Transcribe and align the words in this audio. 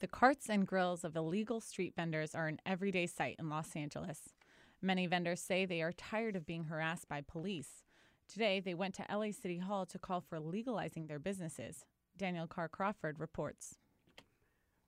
The 0.00 0.08
carts 0.08 0.48
and 0.48 0.66
grills 0.66 1.04
of 1.04 1.14
illegal 1.14 1.60
street 1.60 1.92
vendors 1.94 2.34
are 2.34 2.48
an 2.48 2.58
everyday 2.64 3.06
sight 3.06 3.36
in 3.38 3.50
Los 3.50 3.76
Angeles. 3.76 4.30
Many 4.80 5.06
vendors 5.06 5.42
say 5.42 5.66
they 5.66 5.82
are 5.82 5.92
tired 5.92 6.36
of 6.36 6.46
being 6.46 6.64
harassed 6.64 7.06
by 7.06 7.20
police. 7.20 7.84
Today, 8.26 8.60
they 8.60 8.72
went 8.72 8.94
to 8.94 9.04
LA 9.14 9.32
City 9.32 9.58
Hall 9.58 9.84
to 9.84 9.98
call 9.98 10.22
for 10.22 10.40
legalizing 10.40 11.06
their 11.06 11.18
businesses. 11.18 11.84
Daniel 12.16 12.46
Carr 12.46 12.66
Crawford 12.66 13.20
reports. 13.20 13.76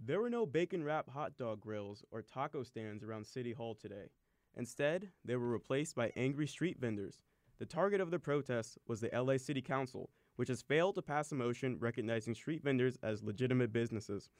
There 0.00 0.20
were 0.20 0.28
no 0.28 0.44
bacon 0.44 0.82
wrap 0.82 1.08
hot 1.08 1.36
dog 1.36 1.60
grills 1.60 2.04
or 2.10 2.20
taco 2.20 2.64
stands 2.64 3.04
around 3.04 3.28
City 3.28 3.52
Hall 3.52 3.76
today. 3.76 4.10
Instead, 4.56 5.10
they 5.24 5.36
were 5.36 5.46
replaced 5.46 5.94
by 5.94 6.10
angry 6.16 6.48
street 6.48 6.80
vendors. 6.80 7.22
The 7.58 7.66
target 7.66 8.00
of 8.00 8.10
the 8.10 8.18
protests 8.18 8.76
was 8.88 9.00
the 9.00 9.10
LA 9.16 9.36
City 9.36 9.62
Council, 9.62 10.10
which 10.34 10.48
has 10.48 10.62
failed 10.62 10.96
to 10.96 11.02
pass 11.02 11.30
a 11.30 11.36
motion 11.36 11.78
recognizing 11.78 12.34
street 12.34 12.64
vendors 12.64 12.98
as 13.04 13.22
legitimate 13.22 13.72
businesses. 13.72 14.30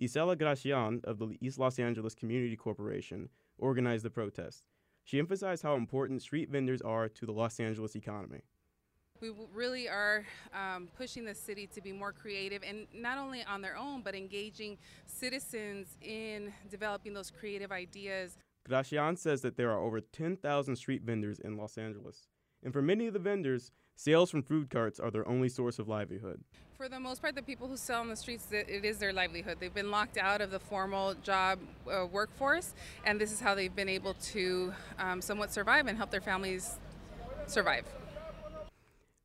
Isela 0.00 0.36
Gracian 0.36 1.00
of 1.04 1.18
the 1.18 1.36
East 1.40 1.58
Los 1.58 1.78
Angeles 1.78 2.14
Community 2.14 2.56
Corporation 2.56 3.28
organized 3.58 4.04
the 4.04 4.10
protest. 4.10 4.64
She 5.04 5.18
emphasized 5.18 5.62
how 5.62 5.76
important 5.76 6.22
street 6.22 6.50
vendors 6.50 6.82
are 6.82 7.08
to 7.08 7.26
the 7.26 7.32
Los 7.32 7.60
Angeles 7.60 7.94
economy. 7.94 8.42
We 9.20 9.30
really 9.52 9.88
are 9.88 10.24
um, 10.52 10.88
pushing 10.96 11.24
the 11.24 11.34
city 11.34 11.68
to 11.68 11.80
be 11.80 11.92
more 11.92 12.12
creative 12.12 12.62
and 12.66 12.86
not 12.92 13.16
only 13.16 13.44
on 13.44 13.62
their 13.62 13.76
own, 13.76 14.02
but 14.02 14.14
engaging 14.14 14.76
citizens 15.06 15.96
in 16.02 16.52
developing 16.68 17.14
those 17.14 17.30
creative 17.30 17.70
ideas. 17.70 18.36
Gracian 18.68 19.16
says 19.16 19.42
that 19.42 19.56
there 19.56 19.70
are 19.70 19.78
over 19.78 20.00
10,000 20.00 20.76
street 20.76 21.02
vendors 21.02 21.38
in 21.38 21.56
Los 21.56 21.78
Angeles. 21.78 22.28
And 22.64 22.72
for 22.72 22.80
many 22.80 23.06
of 23.06 23.12
the 23.12 23.18
vendors, 23.18 23.70
sales 23.94 24.30
from 24.30 24.42
food 24.42 24.70
carts 24.70 24.98
are 24.98 25.10
their 25.10 25.28
only 25.28 25.50
source 25.50 25.78
of 25.78 25.86
livelihood. 25.86 26.42
For 26.76 26.88
the 26.88 26.98
most 26.98 27.22
part, 27.22 27.34
the 27.34 27.42
people 27.42 27.68
who 27.68 27.76
sell 27.76 28.00
on 28.00 28.08
the 28.08 28.16
streets, 28.16 28.48
it 28.50 28.84
is 28.84 28.98
their 28.98 29.12
livelihood. 29.12 29.58
They've 29.60 29.72
been 29.72 29.90
locked 29.90 30.16
out 30.16 30.40
of 30.40 30.50
the 30.50 30.58
formal 30.58 31.14
job 31.22 31.60
uh, 31.86 32.06
workforce, 32.10 32.74
and 33.04 33.20
this 33.20 33.30
is 33.30 33.38
how 33.38 33.54
they've 33.54 33.74
been 33.74 33.88
able 33.88 34.14
to 34.14 34.72
um, 34.98 35.20
somewhat 35.20 35.52
survive 35.52 35.86
and 35.86 35.96
help 35.96 36.10
their 36.10 36.20
families 36.20 36.78
survive. 37.46 37.84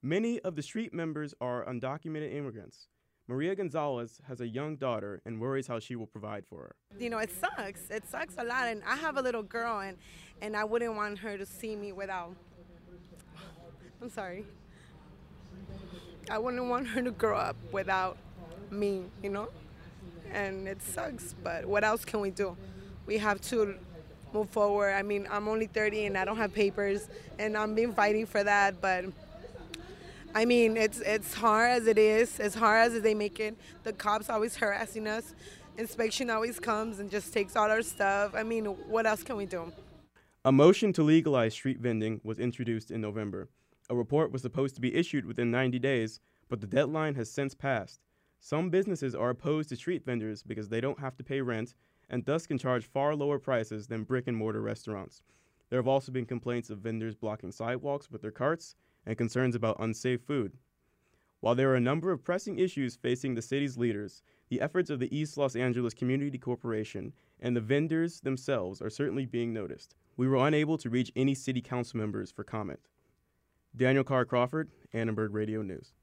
Many 0.03 0.39
of 0.41 0.55
the 0.55 0.61
street 0.61 0.93
members 0.93 1.33
are 1.41 1.65
undocumented 1.65 2.33
immigrants. 2.33 2.87
Maria 3.27 3.55
Gonzalez 3.55 4.19
has 4.27 4.41
a 4.41 4.47
young 4.47 4.75
daughter 4.75 5.21
and 5.25 5.39
worries 5.39 5.67
how 5.67 5.79
she 5.79 5.95
will 5.95 6.07
provide 6.07 6.45
for 6.47 6.61
her. 6.61 6.75
You 6.99 7.09
know, 7.09 7.19
it 7.19 7.29
sucks. 7.31 7.89
It 7.89 8.07
sucks 8.07 8.35
a 8.37 8.43
lot. 8.43 8.67
And 8.67 8.81
I 8.87 8.95
have 8.95 9.17
a 9.17 9.21
little 9.21 9.43
girl, 9.43 9.79
and, 9.79 9.97
and 10.41 10.55
I 10.55 10.63
wouldn't 10.63 10.95
want 10.95 11.19
her 11.19 11.37
to 11.37 11.45
see 11.45 11.75
me 11.75 11.91
without. 11.91 12.35
I'm 14.01 14.09
sorry. 14.09 14.45
I 16.31 16.37
wouldn't 16.37 16.63
want 16.65 16.87
her 16.87 17.01
to 17.01 17.11
grow 17.11 17.37
up 17.37 17.57
without 17.71 18.17
me, 18.71 19.03
you 19.21 19.29
know? 19.29 19.49
And 20.31 20.67
it 20.67 20.81
sucks, 20.81 21.35
but 21.43 21.65
what 21.65 21.83
else 21.83 22.05
can 22.05 22.21
we 22.21 22.29
do? 22.29 22.55
We 23.05 23.17
have 23.17 23.41
to 23.49 23.75
move 24.33 24.49
forward. 24.51 24.93
I 24.93 25.01
mean, 25.01 25.27
I'm 25.29 25.47
only 25.49 25.67
30 25.67 26.05
and 26.05 26.17
I 26.17 26.23
don't 26.23 26.37
have 26.37 26.53
papers, 26.53 27.09
and 27.39 27.57
I've 27.57 27.75
been 27.75 27.93
fighting 27.93 28.25
for 28.25 28.43
that, 28.43 28.79
but 28.79 29.05
I 30.33 30.45
mean, 30.45 30.77
it's 30.77 30.99
it's 30.99 31.33
hard 31.33 31.71
as 31.71 31.87
it 31.87 31.97
is, 31.97 32.39
as 32.39 32.53
hard 32.53 32.91
as 32.93 33.01
they 33.01 33.15
make 33.15 33.39
it. 33.39 33.57
The 33.83 33.91
cops 33.91 34.29
always 34.29 34.55
harassing 34.55 35.07
us. 35.07 35.33
Inspection 35.77 36.29
always 36.29 36.59
comes 36.59 36.99
and 36.99 37.09
just 37.09 37.33
takes 37.33 37.55
all 37.55 37.69
our 37.69 37.81
stuff. 37.81 38.33
I 38.35 38.43
mean, 38.43 38.65
what 38.65 39.07
else 39.07 39.23
can 39.23 39.35
we 39.37 39.47
do? 39.47 39.73
A 40.45 40.51
motion 40.51 40.93
to 40.93 41.03
legalize 41.03 41.53
street 41.53 41.79
vending 41.79 42.21
was 42.23 42.37
introduced 42.39 42.91
in 42.91 43.01
November. 43.01 43.49
A 43.89 43.95
report 43.95 44.31
was 44.31 44.43
supposed 44.43 44.75
to 44.75 44.81
be 44.81 44.93
issued 44.93 45.25
within 45.25 45.49
90 45.49 45.79
days, 45.79 46.19
but 46.47 46.61
the 46.61 46.67
deadline 46.67 47.15
has 47.15 47.31
since 47.31 47.55
passed. 47.55 48.01
Some 48.39 48.69
businesses 48.69 49.15
are 49.15 49.31
opposed 49.31 49.69
to 49.69 49.75
street 49.75 50.05
vendors 50.05 50.43
because 50.43 50.69
they 50.69 50.79
don't 50.79 50.99
have 50.99 51.17
to 51.17 51.23
pay 51.23 51.41
rent 51.41 51.73
and 52.09 52.23
thus 52.25 52.45
can 52.45 52.57
charge 52.57 52.85
far 52.85 53.15
lower 53.15 53.39
prices 53.39 53.87
than 53.87 54.03
brick 54.03 54.27
and 54.27 54.37
mortar 54.37 54.61
restaurants. 54.61 55.23
There 55.69 55.79
have 55.79 55.87
also 55.87 56.11
been 56.11 56.25
complaints 56.25 56.69
of 56.69 56.79
vendors 56.79 57.15
blocking 57.15 57.51
sidewalks 57.51 58.09
with 58.09 58.21
their 58.21 58.31
carts 58.31 58.75
and 59.05 59.17
concerns 59.17 59.55
about 59.55 59.77
unsafe 59.79 60.21
food. 60.21 60.53
While 61.39 61.55
there 61.55 61.71
are 61.71 61.75
a 61.75 61.81
number 61.81 62.11
of 62.11 62.23
pressing 62.23 62.59
issues 62.59 62.95
facing 62.95 63.33
the 63.33 63.41
city's 63.41 63.77
leaders, 63.77 64.21
the 64.49 64.61
efforts 64.61 64.89
of 64.89 64.99
the 64.99 65.15
East 65.15 65.37
Los 65.37 65.55
Angeles 65.55 65.93
Community 65.93 66.37
Corporation 66.37 67.13
and 67.39 67.55
the 67.55 67.61
vendors 67.61 68.19
themselves 68.19 68.81
are 68.81 68.89
certainly 68.89 69.25
being 69.25 69.53
noticed. 69.53 69.95
We 70.17 70.27
were 70.27 70.47
unable 70.47 70.77
to 70.77 70.89
reach 70.89 71.11
any 71.15 71.33
city 71.33 71.61
council 71.61 71.97
members 71.97 72.31
for 72.31 72.43
comment. 72.43 72.81
Daniel 73.75 74.03
Carr 74.03 74.25
Crawford, 74.25 74.69
Annenberg 74.93 75.33
Radio 75.33 75.61
News. 75.61 75.93